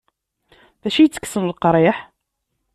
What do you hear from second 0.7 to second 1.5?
D acu itekksen